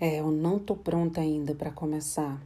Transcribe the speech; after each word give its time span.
É, 0.00 0.20
eu 0.20 0.30
não 0.30 0.58
tô 0.58 0.74
pronta 0.74 1.20
ainda 1.20 1.54
para 1.54 1.70
começar. 1.70 2.40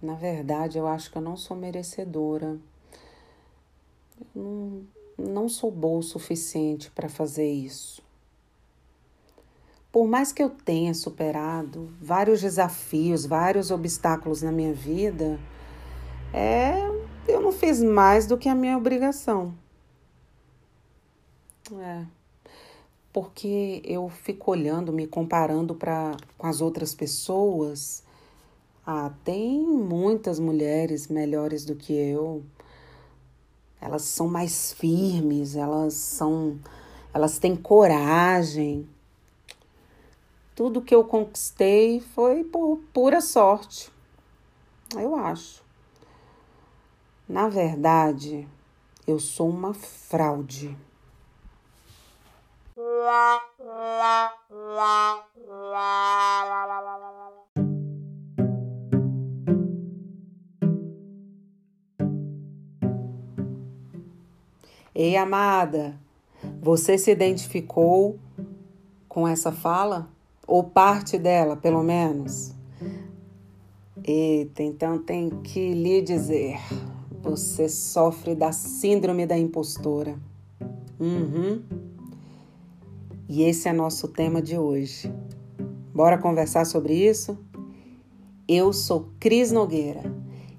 Na 0.00 0.14
verdade, 0.14 0.78
eu 0.78 0.86
acho 0.86 1.10
que 1.10 1.18
eu 1.18 1.22
não 1.22 1.36
sou 1.36 1.56
merecedora. 1.56 2.58
Eu 4.34 4.42
não, 4.42 4.82
não 5.18 5.48
sou 5.48 5.70
boa 5.70 5.98
o 5.98 6.02
suficiente 6.02 6.90
para 6.90 7.08
fazer 7.08 7.50
isso. 7.50 8.02
Por 9.90 10.06
mais 10.06 10.30
que 10.30 10.42
eu 10.42 10.50
tenha 10.50 10.92
superado 10.92 11.90
vários 12.00 12.40
desafios, 12.40 13.24
vários 13.24 13.70
obstáculos 13.70 14.42
na 14.42 14.52
minha 14.52 14.74
vida, 14.74 15.40
é, 16.34 16.86
eu 17.26 17.40
não 17.40 17.50
fiz 17.50 17.82
mais 17.82 18.26
do 18.26 18.36
que 18.36 18.48
a 18.48 18.54
minha 18.54 18.76
obrigação. 18.76 19.54
É. 21.72 22.04
Porque 23.16 23.80
eu 23.82 24.10
fico 24.10 24.50
olhando, 24.50 24.92
me 24.92 25.06
comparando 25.06 25.74
pra, 25.74 26.18
com 26.36 26.46
as 26.46 26.60
outras 26.60 26.94
pessoas. 26.94 28.02
Ah, 28.86 29.10
tem 29.24 29.58
muitas 29.58 30.38
mulheres 30.38 31.08
melhores 31.08 31.64
do 31.64 31.74
que 31.74 31.94
eu. 31.94 32.44
Elas 33.80 34.02
são 34.02 34.28
mais 34.28 34.74
firmes, 34.74 35.56
elas 35.56 35.94
são. 35.94 36.58
Elas 37.14 37.38
têm 37.38 37.56
coragem. 37.56 38.86
Tudo 40.54 40.82
que 40.82 40.94
eu 40.94 41.02
conquistei 41.02 42.00
foi 42.00 42.44
por 42.44 42.80
pura 42.92 43.22
sorte. 43.22 43.90
Eu 44.94 45.16
acho. 45.16 45.64
Na 47.26 47.48
verdade, 47.48 48.46
eu 49.06 49.18
sou 49.18 49.48
uma 49.48 49.72
fraude. 49.72 50.76
Ei, 64.94 65.16
amada, 65.16 65.98
você 66.60 66.98
se 66.98 67.10
identificou 67.10 68.18
com 69.08 69.26
essa 69.26 69.50
fala? 69.50 70.10
Ou 70.46 70.62
parte 70.62 71.16
dela, 71.16 71.56
pelo 71.56 71.82
menos? 71.82 72.54
Eita, 74.04 74.62
então 74.62 74.98
tem 74.98 75.30
que 75.30 75.72
lhe 75.72 76.02
dizer: 76.02 76.58
você 77.22 77.70
sofre 77.70 78.34
da 78.34 78.52
síndrome 78.52 79.24
da 79.24 79.38
impostora. 79.38 80.18
Uhum. 81.00 81.95
E 83.28 83.42
esse 83.42 83.68
é 83.68 83.72
nosso 83.72 84.06
tema 84.06 84.40
de 84.40 84.56
hoje. 84.56 85.12
Bora 85.92 86.16
conversar 86.16 86.64
sobre 86.64 86.94
isso? 86.94 87.36
Eu 88.46 88.72
sou 88.72 89.08
Cris 89.18 89.50
Nogueira 89.50 90.02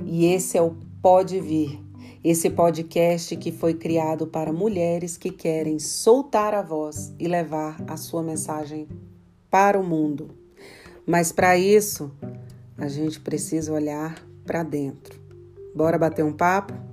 e 0.05 0.25
esse 0.25 0.57
é 0.57 0.61
o 0.61 0.75
Pode 1.01 1.39
Vir, 1.39 1.79
esse 2.21 2.49
podcast 2.49 3.37
que 3.37 3.53
foi 3.53 3.73
criado 3.73 4.27
para 4.27 4.51
mulheres 4.51 5.15
que 5.15 5.31
querem 5.31 5.79
soltar 5.79 6.53
a 6.53 6.61
voz 6.61 7.13
e 7.17 7.25
levar 7.25 7.81
a 7.87 7.95
sua 7.95 8.21
mensagem 8.21 8.85
para 9.49 9.79
o 9.79 9.83
mundo. 9.83 10.31
Mas 11.05 11.31
para 11.31 11.57
isso, 11.57 12.11
a 12.77 12.89
gente 12.89 13.21
precisa 13.21 13.71
olhar 13.71 14.21
para 14.45 14.61
dentro. 14.63 15.17
Bora 15.73 15.97
bater 15.97 16.25
um 16.25 16.33
papo? 16.33 16.86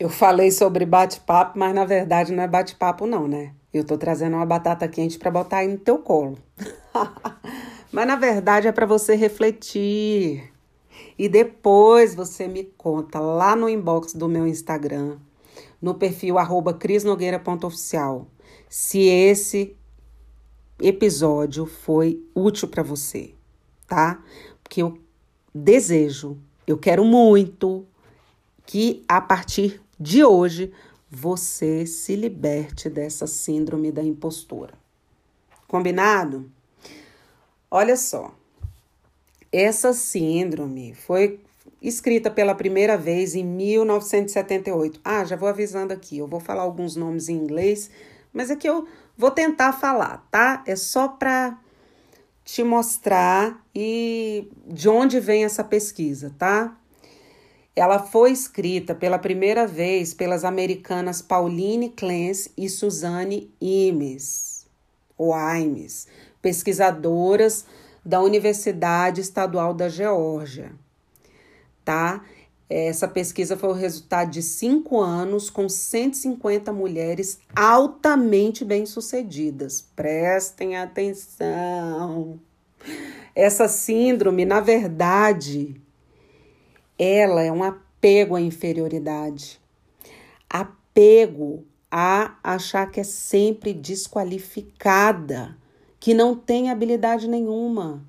Eu 0.00 0.08
falei 0.08 0.50
sobre 0.50 0.86
bate-papo, 0.86 1.58
mas 1.58 1.74
na 1.74 1.84
verdade 1.84 2.32
não 2.32 2.42
é 2.42 2.48
bate-papo 2.48 3.06
não, 3.06 3.28
né? 3.28 3.52
Eu 3.70 3.84
tô 3.84 3.98
trazendo 3.98 4.34
uma 4.34 4.46
batata 4.46 4.88
quente 4.88 5.18
para 5.18 5.30
botar 5.30 5.58
aí 5.58 5.68
no 5.68 5.76
teu 5.76 5.98
colo. 5.98 6.38
mas 7.92 8.06
na 8.06 8.16
verdade 8.16 8.66
é 8.66 8.72
para 8.72 8.86
você 8.86 9.14
refletir. 9.14 10.50
E 11.18 11.28
depois 11.28 12.14
você 12.14 12.48
me 12.48 12.64
conta 12.78 13.20
lá 13.20 13.54
no 13.54 13.68
inbox 13.68 14.14
do 14.14 14.26
meu 14.26 14.46
Instagram, 14.46 15.18
no 15.82 15.94
perfil 15.94 16.36
crisnogueira.oficial, 16.78 18.26
se 18.70 19.00
esse 19.00 19.76
episódio 20.80 21.66
foi 21.66 22.24
útil 22.34 22.68
para 22.68 22.82
você, 22.82 23.34
tá? 23.86 24.24
Porque 24.62 24.80
eu 24.80 24.96
desejo, 25.54 26.38
eu 26.66 26.78
quero 26.78 27.04
muito 27.04 27.86
que 28.64 29.04
a 29.06 29.20
partir 29.20 29.78
de 30.00 30.24
hoje 30.24 30.72
você 31.10 31.84
se 31.84 32.16
liberte 32.16 32.88
dessa 32.88 33.26
síndrome 33.26 33.92
da 33.92 34.02
impostora. 34.02 34.72
Combinado? 35.68 36.50
Olha 37.70 37.96
só. 37.96 38.34
Essa 39.52 39.92
síndrome 39.92 40.94
foi 40.94 41.40
escrita 41.82 42.30
pela 42.30 42.54
primeira 42.54 42.96
vez 42.96 43.34
em 43.34 43.44
1978. 43.44 45.00
Ah, 45.04 45.24
já 45.24 45.36
vou 45.36 45.48
avisando 45.48 45.92
aqui, 45.92 46.18
eu 46.18 46.26
vou 46.26 46.40
falar 46.40 46.62
alguns 46.62 46.96
nomes 46.96 47.28
em 47.28 47.34
inglês, 47.34 47.90
mas 48.32 48.50
aqui 48.50 48.68
eu 48.68 48.88
vou 49.18 49.30
tentar 49.30 49.72
falar, 49.72 50.26
tá? 50.30 50.62
É 50.66 50.76
só 50.76 51.08
para 51.08 51.58
te 52.44 52.62
mostrar 52.62 53.64
e 53.74 54.48
de 54.66 54.88
onde 54.88 55.20
vem 55.20 55.44
essa 55.44 55.62
pesquisa, 55.62 56.34
tá? 56.38 56.79
Ela 57.80 57.98
foi 57.98 58.30
escrita 58.30 58.94
pela 58.94 59.18
primeira 59.18 59.66
vez 59.66 60.12
pelas 60.12 60.44
americanas 60.44 61.22
Pauline 61.22 61.88
Clance 61.88 62.52
e 62.54 62.68
Suzanne 62.68 63.50
Imes, 63.58 64.66
ou 65.16 65.32
Imes, 65.34 66.06
pesquisadoras 66.42 67.64
da 68.04 68.20
Universidade 68.20 69.22
Estadual 69.22 69.72
da 69.72 69.88
Geórgia, 69.88 70.72
tá? 71.82 72.22
Essa 72.68 73.08
pesquisa 73.08 73.56
foi 73.56 73.70
o 73.70 73.72
resultado 73.72 74.30
de 74.30 74.42
cinco 74.42 75.00
anos 75.00 75.48
com 75.48 75.66
150 75.66 76.70
mulheres 76.74 77.38
altamente 77.56 78.62
bem-sucedidas. 78.62 79.80
Prestem 79.96 80.76
atenção. 80.76 82.38
Essa 83.34 83.68
síndrome, 83.68 84.44
na 84.44 84.60
verdade, 84.60 85.79
ela 87.02 87.42
é 87.42 87.50
um 87.50 87.62
apego 87.62 88.36
à 88.36 88.40
inferioridade, 88.42 89.58
apego 90.48 91.64
a 91.90 92.36
achar 92.44 92.90
que 92.90 93.00
é 93.00 93.04
sempre 93.04 93.72
desqualificada, 93.72 95.56
que 95.98 96.12
não 96.12 96.36
tem 96.36 96.68
habilidade 96.68 97.26
nenhuma, 97.26 98.04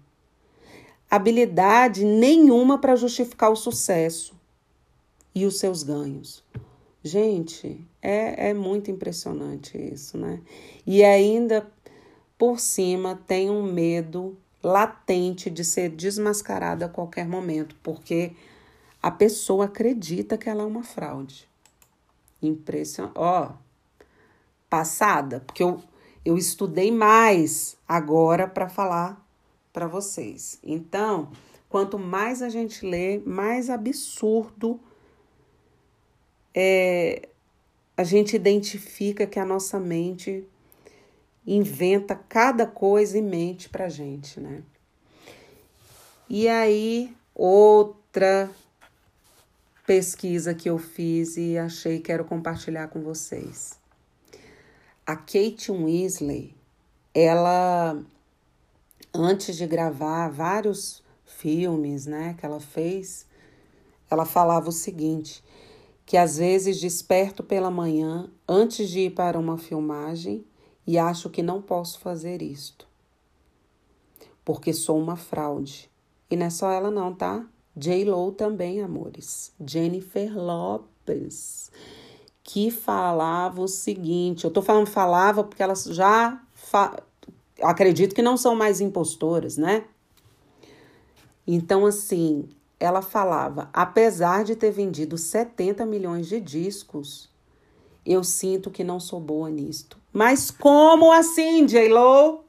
habilidade 1.10 2.04
nenhuma 2.04 2.78
para 2.78 2.98
justificar 2.98 3.50
o 3.50 3.56
sucesso 3.56 4.34
e 5.34 5.46
os 5.46 5.58
seus 5.58 5.84
ganhos. 5.84 6.44
Gente, 7.02 7.80
é, 8.02 8.50
é 8.50 8.54
muito 8.54 8.92
impressionante 8.92 9.78
isso, 9.78 10.18
né? 10.18 10.42
E 10.86 11.02
ainda 11.02 11.66
por 12.38 12.60
cima 12.60 13.18
tem 13.26 13.50
um 13.50 13.64
medo 13.64 14.38
latente 14.62 15.50
de 15.50 15.64
ser 15.64 15.90
desmascarada 15.90 16.86
a 16.86 16.90
qualquer 16.90 17.26
momento, 17.26 17.76
porque 17.82 18.34
a 19.02 19.10
pessoa 19.10 19.66
acredita 19.66 20.38
que 20.38 20.50
ela 20.50 20.64
é 20.64 20.66
uma 20.66 20.84
fraude. 20.84 21.50
Impressionante. 22.42 23.14
Ó, 23.18 23.52
passada, 24.70 25.42
porque 25.42 25.64
eu, 25.64 25.82
eu 26.24 26.38
estudei 26.38 26.92
mais 26.92 27.78
agora 27.88 28.48
para 28.48 28.70
falar 28.70 29.26
para 29.74 29.88
vocês. 29.88 30.60
Então, 30.64 31.32
quanto 31.68 31.98
mais 31.98 32.42
a 32.42 32.50
gente 32.50 32.86
lê, 32.86 33.20
mais 33.20 33.70
absurdo 33.70 34.80
é, 36.54 37.30
a 37.96 38.04
gente 38.04 38.36
identifica 38.36 39.26
que 39.26 39.40
a 39.40 39.46
nossa 39.46 39.80
mente 39.80 40.46
inventa 41.46 42.16
cada 42.16 42.66
coisa 42.66 43.18
e 43.18 43.22
mente 43.22 43.70
pra 43.70 43.90
gente, 43.90 44.40
né? 44.40 44.64
E 46.30 46.48
aí, 46.48 47.14
outra 47.34 48.50
pesquisa 49.92 50.54
que 50.54 50.70
eu 50.70 50.78
fiz 50.78 51.36
e 51.36 51.58
achei 51.58 51.98
que 51.98 52.04
quero 52.04 52.24
compartilhar 52.24 52.88
com 52.88 53.02
vocês. 53.02 53.78
A 55.06 55.18
Kate 55.18 55.70
Weasley, 55.70 56.56
ela 57.14 58.02
antes 59.14 59.58
de 59.58 59.68
gravar 59.68 60.30
vários 60.30 61.04
filmes, 61.26 62.06
né, 62.06 62.38
que 62.40 62.46
ela 62.46 62.62
fez, 62.62 63.28
ela 64.10 64.24
falava 64.24 64.70
o 64.70 64.72
seguinte: 64.72 65.44
que 66.06 66.16
às 66.16 66.38
vezes 66.38 66.80
desperto 66.80 67.44
pela 67.44 67.70
manhã 67.70 68.32
antes 68.48 68.90
de 68.90 69.02
ir 69.02 69.10
para 69.10 69.38
uma 69.38 69.58
filmagem 69.58 70.46
e 70.88 70.98
acho 70.98 71.30
que 71.30 71.44
não 71.44 71.62
posso 71.62 72.00
fazer 72.00 72.42
isto, 72.42 72.88
porque 74.46 74.72
sou 74.72 74.98
uma 74.98 75.18
fraude. 75.18 75.92
E 76.30 76.38
não 76.38 76.46
é 76.46 76.50
só 76.50 76.72
ela 76.72 76.90
não, 76.90 77.14
tá? 77.14 77.46
J-Lo 77.76 78.32
também, 78.32 78.82
amores. 78.82 79.54
Jennifer 79.66 80.38
Lopez, 80.38 81.72
que 82.44 82.70
falava 82.70 83.62
o 83.62 83.68
seguinte, 83.68 84.44
eu 84.44 84.52
tô 84.52 84.62
falando 84.62 84.88
falava 84.88 85.44
porque 85.44 85.64
elas 85.64 85.86
já 85.86 86.42
fa... 86.54 87.02
acredito 87.62 88.14
que 88.14 88.22
não 88.22 88.36
são 88.36 88.56
mais 88.56 88.82
impostoras, 88.82 89.58
né? 89.58 89.86
Então 91.48 91.86
assim, 91.86 92.50
ela 92.80 93.02
falava, 93.02 93.70
apesar 93.72 94.44
de 94.44 94.56
ter 94.56 94.72
vendido 94.72 95.18
70 95.18 95.86
milhões 95.86 96.28
de 96.28 96.42
discos, 96.42 97.30
eu 98.06 98.24
sinto 98.24 98.72
que 98.72 98.84
não 98.84 99.00
sou 99.00 99.20
boa 99.20 99.50
nisto. 99.50 99.98
Mas 100.12 100.52
como 100.52 101.12
assim, 101.12 101.66
J-Lo? 101.66 102.44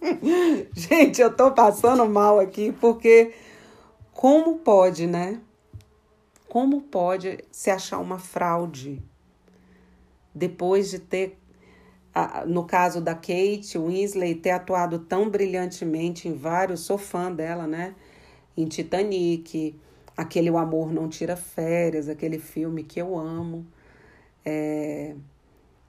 Gente, 0.74 1.20
eu 1.20 1.34
tô 1.34 1.50
passando 1.52 2.06
mal 2.06 2.40
aqui 2.40 2.72
porque 2.72 3.34
como 4.12 4.58
pode, 4.58 5.06
né? 5.06 5.40
Como 6.48 6.82
pode 6.82 7.38
se 7.50 7.70
achar 7.70 7.98
uma 7.98 8.18
fraude 8.18 9.02
depois 10.34 10.90
de 10.90 10.98
ter, 10.98 11.38
no 12.46 12.64
caso 12.64 13.00
da 13.00 13.14
Kate 13.14 13.76
Winslet, 13.76 14.36
ter 14.36 14.50
atuado 14.50 14.98
tão 14.98 15.28
brilhantemente 15.28 16.28
em 16.28 16.34
vários, 16.34 16.80
sou 16.80 16.98
fã 16.98 17.32
dela, 17.32 17.66
né? 17.66 17.94
Em 18.56 18.66
Titanic, 18.66 19.74
aquele 20.16 20.50
O 20.50 20.58
Amor 20.58 20.92
Não 20.92 21.08
Tira 21.08 21.36
Férias, 21.36 22.08
aquele 22.08 22.38
filme 22.38 22.82
que 22.82 23.00
eu 23.00 23.18
amo. 23.18 23.66
É... 24.44 25.14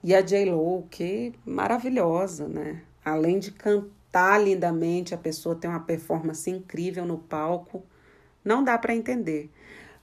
E 0.02 0.14
a 0.14 0.20
J-Lo, 0.20 0.86
que 0.90 1.32
maravilhosa, 1.46 2.46
né? 2.46 2.82
Além 3.04 3.38
de 3.38 3.50
cantar 3.52 4.42
lindamente, 4.42 5.14
a 5.14 5.18
pessoa 5.18 5.54
tem 5.54 5.68
uma 5.68 5.80
performance 5.80 6.50
incrível 6.50 7.06
no 7.06 7.18
palco. 7.18 7.82
Não 8.44 8.62
dá 8.62 8.76
para 8.76 8.94
entender. 8.94 9.50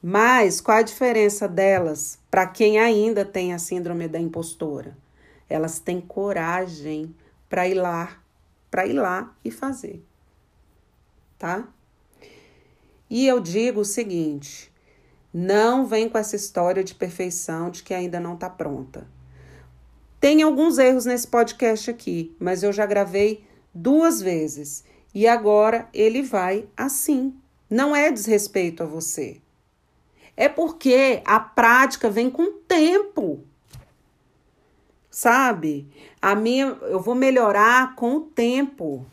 Mas 0.01 0.59
qual 0.59 0.79
a 0.79 0.81
diferença 0.81 1.47
delas 1.47 2.17
para 2.29 2.47
quem 2.47 2.79
ainda 2.79 3.23
tem 3.23 3.53
a 3.53 3.59
síndrome 3.59 4.07
da 4.07 4.19
impostora? 4.19 4.97
Elas 5.47 5.79
têm 5.79 6.01
coragem 6.01 7.13
para 7.47 7.67
ir 7.67 7.75
lá, 7.75 8.17
para 8.71 8.87
ir 8.87 8.93
lá 8.93 9.35
e 9.45 9.51
fazer. 9.51 10.03
Tá? 11.37 11.67
E 13.09 13.27
eu 13.27 13.39
digo 13.39 13.81
o 13.81 13.85
seguinte: 13.85 14.71
não 15.33 15.85
vem 15.85 16.09
com 16.09 16.17
essa 16.17 16.35
história 16.35 16.83
de 16.83 16.95
perfeição 16.95 17.69
de 17.69 17.83
que 17.83 17.93
ainda 17.93 18.19
não 18.19 18.33
está 18.33 18.49
pronta. 18.49 19.05
Tem 20.19 20.41
alguns 20.41 20.77
erros 20.77 21.05
nesse 21.05 21.27
podcast 21.27 21.89
aqui, 21.89 22.35
mas 22.39 22.63
eu 22.63 22.71
já 22.71 22.85
gravei 22.85 23.43
duas 23.73 24.21
vezes 24.21 24.83
e 25.13 25.27
agora 25.27 25.89
ele 25.93 26.21
vai 26.21 26.67
assim. 26.75 27.35
Não 27.71 27.95
é 27.95 28.11
desrespeito 28.11 28.83
a 28.83 28.85
você. 28.85 29.39
É 30.35 30.49
porque 30.49 31.21
a 31.23 31.39
prática 31.39 32.09
vem 32.09 32.29
com 32.29 32.51
tempo. 32.51 33.45
Sabe? 35.09 35.89
A 36.21 36.35
minha, 36.35 36.65
eu 36.65 36.99
vou 36.99 37.15
melhorar 37.15 37.95
com 37.95 38.17
o 38.17 38.21
tempo. 38.21 39.05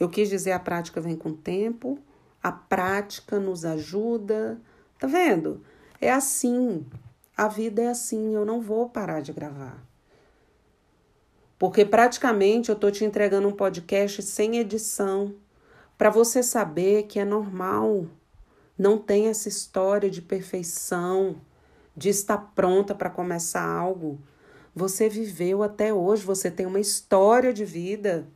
Eu 0.00 0.08
quis 0.08 0.30
dizer 0.30 0.52
a 0.52 0.58
prática 0.58 0.98
vem 0.98 1.14
com 1.14 1.28
o 1.28 1.36
tempo. 1.36 1.98
A 2.42 2.50
prática 2.50 3.38
nos 3.38 3.66
ajuda. 3.66 4.58
Tá 4.98 5.06
vendo? 5.06 5.62
É 6.00 6.10
assim. 6.10 6.86
A 7.36 7.48
vida 7.48 7.82
é 7.82 7.88
assim. 7.88 8.34
Eu 8.34 8.46
não 8.46 8.62
vou 8.62 8.88
parar 8.88 9.20
de 9.20 9.34
gravar. 9.34 9.76
Porque 11.58 11.84
praticamente 11.84 12.70
eu 12.70 12.76
tô 12.76 12.90
te 12.90 13.04
entregando 13.04 13.46
um 13.46 13.52
podcast 13.52 14.22
sem 14.22 14.56
edição 14.56 15.34
para 15.96 16.10
você 16.10 16.42
saber 16.42 17.04
que 17.04 17.18
é 17.18 17.24
normal. 17.24 18.06
Não 18.78 18.98
tem 18.98 19.28
essa 19.28 19.48
história 19.48 20.10
de 20.10 20.20
perfeição, 20.20 21.40
de 21.96 22.10
estar 22.10 22.38
pronta 22.54 22.94
para 22.94 23.08
começar 23.08 23.66
algo. 23.66 24.20
Você 24.74 25.08
viveu 25.08 25.62
até 25.62 25.94
hoje, 25.94 26.22
você 26.22 26.50
tem 26.50 26.66
uma 26.66 26.80
história 26.80 27.52
de 27.52 27.64
vida. 27.64 28.28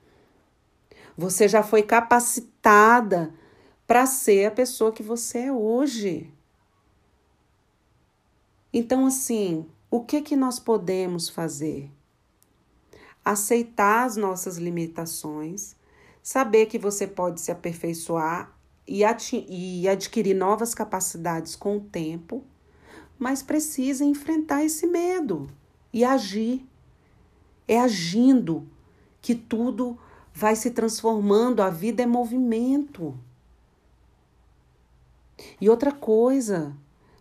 Você 1.16 1.46
já 1.46 1.62
foi 1.62 1.82
capacitada 1.82 3.34
para 3.86 4.06
ser 4.06 4.46
a 4.46 4.50
pessoa 4.50 4.92
que 4.92 5.02
você 5.02 5.40
é 5.40 5.52
hoje. 5.52 6.32
Então, 8.72 9.04
assim, 9.04 9.66
o 9.90 10.00
que 10.00 10.22
que 10.22 10.36
nós 10.36 10.58
podemos 10.58 11.28
fazer? 11.28 11.90
Aceitar 13.22 14.04
as 14.04 14.16
nossas 14.16 14.56
limitações 14.56 15.76
saber 16.22 16.66
que 16.66 16.78
você 16.78 17.06
pode 17.06 17.40
se 17.40 17.50
aperfeiçoar 17.50 18.54
e, 18.86 19.02
e 19.48 19.88
adquirir 19.88 20.34
novas 20.34 20.74
capacidades 20.74 21.54
com 21.54 21.76
o 21.76 21.80
tempo, 21.80 22.44
mas 23.18 23.42
precisa 23.42 24.04
enfrentar 24.04 24.64
esse 24.64 24.86
medo 24.86 25.48
e 25.92 26.04
agir. 26.04 26.66
É 27.68 27.78
agindo 27.78 28.66
que 29.22 29.34
tudo 29.34 29.98
vai 30.32 30.56
se 30.56 30.70
transformando, 30.70 31.62
a 31.62 31.70
vida 31.70 32.02
é 32.02 32.06
movimento. 32.06 33.14
E 35.60 35.68
outra 35.68 35.92
coisa, 35.92 36.74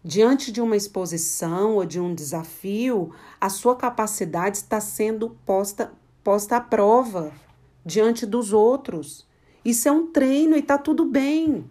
diante 0.03 0.51
de 0.51 0.61
uma 0.61 0.75
exposição 0.75 1.75
ou 1.75 1.85
de 1.85 1.99
um 1.99 2.15
desafio, 2.15 3.13
a 3.39 3.49
sua 3.49 3.75
capacidade 3.75 4.57
está 4.57 4.81
sendo 4.81 5.37
posta, 5.45 5.91
posta 6.23 6.57
à 6.57 6.61
prova 6.61 7.31
diante 7.89 8.25
dos 8.25 8.53
outros. 8.53 9.27
Isso 9.65 9.89
é 9.89 9.91
um 9.91 10.07
treino 10.07 10.55
e 10.55 10.61
tá 10.61 10.77
tudo 10.77 11.03
bem. 11.03 11.69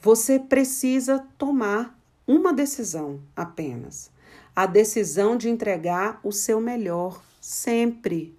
Você 0.00 0.40
precisa 0.40 1.24
tomar 1.38 1.96
uma 2.26 2.52
decisão 2.52 3.20
apenas. 3.36 4.10
A 4.56 4.66
decisão 4.66 5.36
de 5.36 5.48
entregar 5.48 6.18
o 6.24 6.32
seu 6.32 6.60
melhor 6.60 7.22
sempre. 7.40 8.36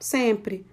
Sempre. 0.00 0.66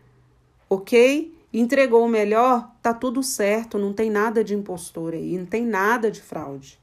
OK? 0.67 1.37
Entregou 1.53 2.05
o 2.05 2.09
melhor, 2.09 2.73
tá 2.81 2.93
tudo 2.93 3.21
certo, 3.21 3.77
não 3.77 3.91
tem 3.91 4.09
nada 4.09 4.41
de 4.41 4.55
impostor 4.55 5.13
aí, 5.13 5.37
não 5.37 5.45
tem 5.45 5.65
nada 5.65 6.09
de 6.09 6.21
fraude. 6.21 6.79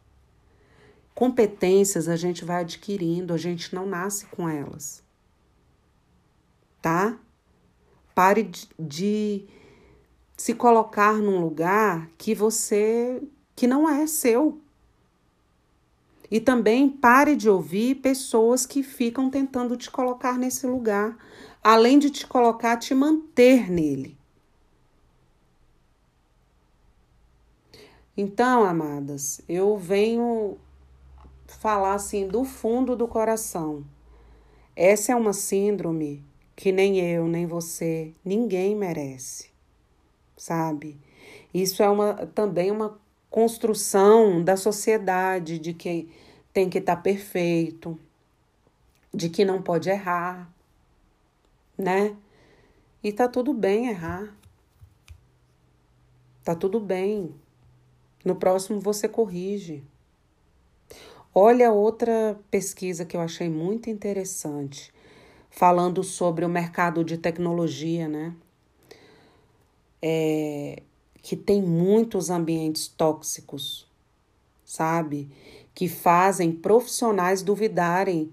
Competências 1.15 2.07
a 2.07 2.17
gente 2.17 2.45
vai 2.45 2.61
adquirindo, 2.61 3.33
a 3.33 3.39
gente 3.39 3.75
não 3.75 3.87
nasce 3.87 4.27
com 4.27 4.47
elas 4.47 5.08
tá? 6.89 7.19
Pare 8.15 8.45
de, 8.45 8.67
de 8.79 9.45
se 10.35 10.55
colocar 10.55 11.19
num 11.19 11.39
lugar 11.39 12.09
que 12.17 12.35
você 12.35 13.23
que 13.55 13.67
não 13.67 13.87
é 13.87 14.07
seu. 14.07 14.59
E 16.31 16.41
também 16.41 16.89
pare 16.89 17.37
de 17.37 17.49
ouvir 17.49 17.97
pessoas 17.97 18.65
que 18.65 18.83
ficam 18.83 19.29
tentando 19.29 19.77
te 19.77 19.91
colocar 19.91 20.39
nesse 20.39 20.67
lugar, 20.67 21.17
além 21.63 21.99
de 21.99 22.09
te 22.09 22.27
colocar, 22.27 22.79
te 22.79 22.95
manter 22.95 23.71
nele. 23.71 24.17
Então, 28.17 28.65
amadas, 28.65 29.43
eu 29.47 29.77
venho 29.77 30.57
falar 31.47 31.95
assim 31.95 32.27
do 32.27 32.45
fundo 32.45 32.97
do 32.97 33.07
coração. 33.07 33.85
Essa 34.75 35.13
é 35.13 35.17
uma 35.17 35.33
síndrome 35.33 36.25
que 36.59 36.73
nem 36.73 36.99
eu, 36.99 37.29
nem 37.29 37.47
você, 37.47 38.13
ninguém 38.25 38.75
merece, 38.75 39.49
sabe? 40.37 40.99
Isso 41.55 41.85
é 41.85 41.89
uma, 41.89 42.27
também 42.27 42.73
uma 42.73 42.99
construção 43.31 44.43
da 44.43 44.57
sociedade 44.57 45.57
de 45.57 45.73
que 45.73 46.11
tem 46.53 46.69
que 46.69 46.79
estar 46.79 46.97
tá 46.97 47.01
perfeito, 47.01 47.97
de 49.15 49.29
que 49.29 49.45
não 49.45 49.63
pode 49.63 49.89
errar, 49.89 50.53
né? 51.79 52.17
E 53.05 53.13
tá 53.13 53.29
tudo 53.29 53.55
bem 53.55 53.91
errar. 53.91 54.37
Tá 56.43 56.57
tudo 56.57 56.81
bem. 56.81 57.33
No 58.25 58.35
próximo 58.35 58.81
você 58.81 59.09
corrige. 59.09 59.85
Olha 61.33 61.71
outra 61.71 62.37
pesquisa 62.51 63.05
que 63.05 63.17
eu 63.17 63.21
achei 63.21 63.49
muito 63.49 63.89
interessante 63.89 64.93
falando 65.51 66.03
sobre 66.03 66.45
o 66.45 66.49
mercado 66.49 67.05
de 67.05 67.17
tecnologia, 67.19 68.07
né? 68.09 68.35
É, 70.01 70.83
que 71.21 71.37
tem 71.37 71.61
muitos 71.61 72.31
ambientes 72.31 72.89
tóxicos, 72.89 73.87
sabe? 74.65 75.29
Que 75.75 75.89
fazem 75.89 76.53
profissionais 76.53 77.43
duvidarem 77.43 78.33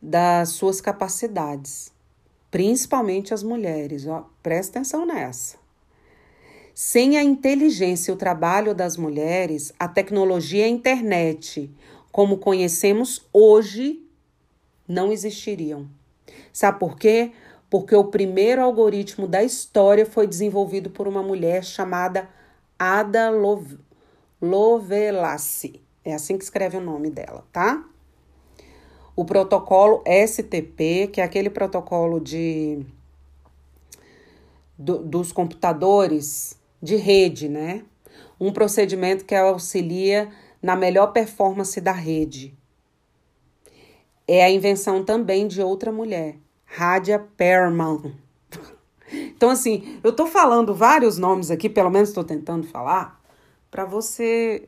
das 0.00 0.50
suas 0.50 0.80
capacidades, 0.80 1.92
principalmente 2.50 3.32
as 3.32 3.42
mulheres. 3.42 4.06
Ó, 4.06 4.28
presta 4.42 4.78
atenção 4.78 5.06
nessa. 5.06 5.56
Sem 6.74 7.16
a 7.16 7.22
inteligência 7.22 8.10
e 8.10 8.14
o 8.14 8.18
trabalho 8.18 8.74
das 8.74 8.96
mulheres, 8.96 9.72
a 9.78 9.86
tecnologia 9.86 10.62
e 10.62 10.64
a 10.64 10.68
internet, 10.68 11.70
como 12.10 12.38
conhecemos 12.38 13.26
hoje, 13.32 14.02
não 14.88 15.12
existiriam. 15.12 15.88
Sabe 16.52 16.78
por 16.78 16.96
quê? 16.96 17.32
porque 17.72 17.96
o 17.96 18.04
primeiro 18.04 18.60
algoritmo 18.60 19.26
da 19.26 19.42
história 19.42 20.04
foi 20.04 20.26
desenvolvido 20.26 20.90
por 20.90 21.08
uma 21.08 21.22
mulher 21.22 21.64
chamada 21.64 22.28
Ada 22.78 23.32
Lovelace. 24.42 25.82
É 26.04 26.12
assim 26.12 26.36
que 26.36 26.44
escreve 26.44 26.76
o 26.76 26.82
nome 26.82 27.08
dela, 27.08 27.46
tá? 27.50 27.82
O 29.16 29.24
protocolo 29.24 30.04
STP, 30.06 31.08
que 31.10 31.22
é 31.22 31.24
aquele 31.24 31.48
protocolo 31.48 32.20
de 32.20 32.84
do, 34.76 34.98
dos 34.98 35.32
computadores 35.32 36.60
de 36.82 36.96
rede, 36.96 37.48
né? 37.48 37.86
Um 38.38 38.52
procedimento 38.52 39.24
que 39.24 39.34
auxilia 39.34 40.30
na 40.60 40.76
melhor 40.76 41.14
performance 41.14 41.80
da 41.80 41.92
rede. 41.92 42.54
É 44.26 44.44
a 44.44 44.50
invenção 44.50 45.04
também 45.04 45.48
de 45.48 45.60
outra 45.62 45.90
mulher, 45.92 46.36
Radia 46.64 47.18
Perman. 47.18 48.14
Então, 49.14 49.50
assim, 49.50 50.00
eu 50.02 50.10
tô 50.10 50.26
falando 50.26 50.74
vários 50.74 51.18
nomes 51.18 51.50
aqui, 51.50 51.68
pelo 51.68 51.90
menos 51.90 52.08
estou 52.08 52.24
tentando 52.24 52.66
falar, 52.66 53.20
para 53.70 53.84
você 53.84 54.66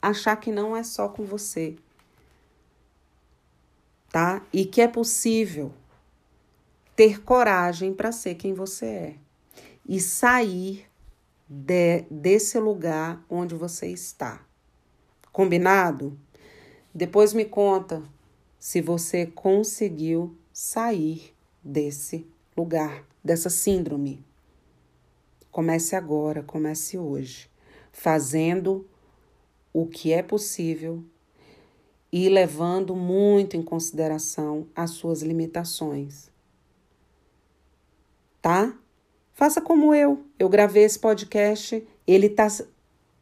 achar 0.00 0.36
que 0.36 0.50
não 0.50 0.74
é 0.74 0.82
só 0.82 1.06
com 1.06 1.22
você, 1.22 1.76
tá? 4.10 4.40
E 4.50 4.64
que 4.64 4.80
é 4.80 4.88
possível 4.88 5.70
ter 6.96 7.22
coragem 7.22 7.92
para 7.92 8.10
ser 8.10 8.36
quem 8.36 8.54
você 8.54 8.86
é 8.86 9.14
e 9.86 10.00
sair 10.00 10.86
de, 11.48 12.04
desse 12.10 12.58
lugar 12.58 13.22
onde 13.28 13.54
você 13.54 13.88
está. 13.88 14.40
Combinado? 15.32 16.18
Depois 16.94 17.32
me 17.32 17.44
conta 17.44 18.02
se 18.62 18.80
você 18.80 19.26
conseguiu 19.26 20.38
sair 20.52 21.34
desse 21.64 22.24
lugar, 22.56 23.04
dessa 23.22 23.50
síndrome. 23.50 24.24
Comece 25.50 25.96
agora, 25.96 26.44
comece 26.44 26.96
hoje, 26.96 27.50
fazendo 27.90 28.88
o 29.72 29.84
que 29.84 30.12
é 30.12 30.22
possível 30.22 31.02
e 32.12 32.28
levando 32.28 32.94
muito 32.94 33.56
em 33.56 33.64
consideração 33.64 34.68
as 34.76 34.90
suas 34.90 35.22
limitações. 35.22 36.30
Tá? 38.40 38.78
Faça 39.32 39.60
como 39.60 39.92
eu. 39.92 40.24
Eu 40.38 40.48
gravei 40.48 40.84
esse 40.84 41.00
podcast, 41.00 41.84
ele 42.06 42.28
tá 42.28 42.46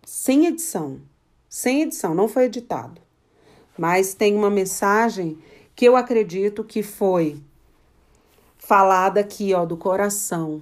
sem 0.05 0.49
edição. 0.49 1.01
Sem 1.49 1.81
edição, 1.81 2.15
não 2.15 2.29
foi 2.29 2.45
editado. 2.45 3.01
Mas 3.81 4.13
tem 4.13 4.37
uma 4.37 4.51
mensagem 4.51 5.39
que 5.75 5.87
eu 5.87 5.97
acredito 5.97 6.63
que 6.63 6.83
foi 6.83 7.43
falada 8.59 9.21
aqui, 9.21 9.55
ó, 9.55 9.65
do 9.65 9.75
coração. 9.75 10.61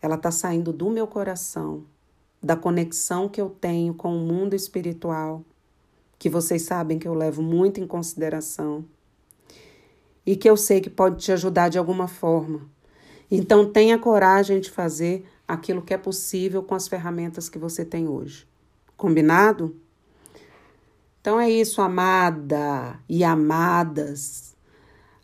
Ela 0.00 0.18
tá 0.18 0.32
saindo 0.32 0.72
do 0.72 0.90
meu 0.90 1.06
coração, 1.06 1.84
da 2.42 2.56
conexão 2.56 3.28
que 3.28 3.40
eu 3.40 3.48
tenho 3.48 3.94
com 3.94 4.12
o 4.12 4.18
mundo 4.18 4.54
espiritual, 4.54 5.44
que 6.18 6.28
vocês 6.28 6.62
sabem 6.62 6.98
que 6.98 7.06
eu 7.06 7.14
levo 7.14 7.40
muito 7.40 7.78
em 7.78 7.86
consideração 7.86 8.84
e 10.26 10.34
que 10.34 10.50
eu 10.50 10.56
sei 10.56 10.80
que 10.80 10.90
pode 10.90 11.22
te 11.22 11.30
ajudar 11.30 11.68
de 11.68 11.78
alguma 11.78 12.08
forma. 12.08 12.68
Então 13.30 13.70
tenha 13.70 13.96
coragem 14.00 14.58
de 14.58 14.68
fazer 14.68 15.24
aquilo 15.46 15.80
que 15.80 15.94
é 15.94 15.96
possível 15.96 16.60
com 16.60 16.74
as 16.74 16.88
ferramentas 16.88 17.48
que 17.48 17.56
você 17.56 17.84
tem 17.84 18.08
hoje. 18.08 18.48
Combinado? 18.96 19.80
Então 21.22 21.38
é 21.38 21.48
isso, 21.48 21.80
amada 21.80 22.98
e 23.08 23.22
amadas. 23.22 24.56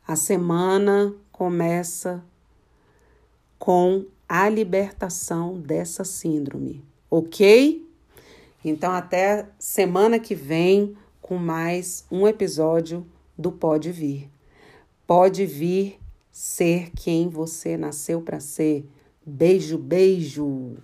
A 0.07 0.15
semana 0.15 1.13
começa 1.33 2.25
com 3.59 4.07
a 4.29 4.49
libertação 4.49 5.59
dessa 5.59 6.05
síndrome, 6.05 6.85
ok? 7.11 7.85
Então, 8.65 8.93
até 8.93 9.49
semana 9.59 10.21
que 10.21 10.37
vem 10.37 10.97
com 11.21 11.37
mais 11.37 12.05
um 12.13 12.29
episódio 12.29 13.05
do 13.37 13.51
Pode 13.51 13.91
Vir. 13.91 14.31
Pode 15.05 15.47
vir 15.47 15.99
ser 16.31 16.93
quem 16.93 17.29
você 17.29 17.77
nasceu 17.77 18.23
para 18.23 18.39
ser. 18.39 18.89
Beijo, 19.27 19.77
beijo! 19.77 20.77